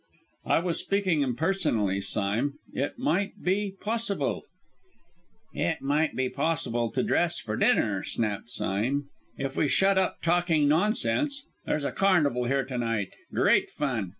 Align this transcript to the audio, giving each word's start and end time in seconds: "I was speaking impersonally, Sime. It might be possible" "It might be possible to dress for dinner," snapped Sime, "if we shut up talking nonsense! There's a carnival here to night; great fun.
"I 0.47 0.57
was 0.61 0.79
speaking 0.79 1.21
impersonally, 1.21 2.01
Sime. 2.01 2.53
It 2.73 2.97
might 2.97 3.43
be 3.43 3.75
possible" 3.79 4.45
"It 5.67 5.83
might 5.83 6.15
be 6.15 6.27
possible 6.27 6.89
to 6.93 7.03
dress 7.03 7.37
for 7.37 7.55
dinner," 7.55 8.01
snapped 8.03 8.49
Sime, 8.49 9.09
"if 9.37 9.55
we 9.55 9.67
shut 9.67 9.99
up 9.99 10.19
talking 10.23 10.67
nonsense! 10.67 11.45
There's 11.67 11.83
a 11.83 11.91
carnival 11.91 12.45
here 12.45 12.65
to 12.65 12.79
night; 12.79 13.09
great 13.31 13.69
fun. 13.69 14.09